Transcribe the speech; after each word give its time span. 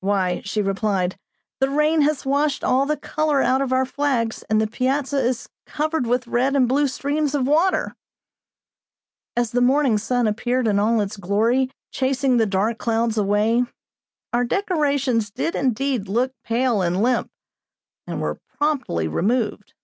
"Why," 0.00 0.40
she 0.42 0.62
replied, 0.62 1.18
"the 1.60 1.68
rain 1.68 2.00
has 2.00 2.24
washed 2.24 2.64
all 2.64 2.86
the 2.86 2.96
color 2.96 3.42
out 3.42 3.60
of 3.60 3.74
our 3.74 3.84
flags, 3.84 4.42
and 4.48 4.58
the 4.58 4.66
piazza 4.66 5.18
is 5.18 5.50
covered 5.66 6.06
with 6.06 6.26
red 6.26 6.56
and 6.56 6.66
blue 6.66 6.88
streams 6.88 7.34
of 7.34 7.46
water." 7.46 7.94
As 9.36 9.50
the 9.50 9.60
morning 9.60 9.98
sun 9.98 10.26
appeared 10.26 10.66
in 10.66 10.78
all 10.78 11.02
its 11.02 11.18
glory, 11.18 11.70
chasing 11.90 12.38
the 12.38 12.46
dark 12.46 12.78
clouds 12.78 13.18
away, 13.18 13.64
our 14.32 14.44
decorations 14.46 15.30
did 15.30 15.54
indeed 15.54 16.08
look 16.08 16.32
pale 16.42 16.80
and 16.80 17.02
limp, 17.02 17.30
and 18.06 18.18
were 18.22 18.40
promptly 18.58 19.06
removed. 19.06 19.74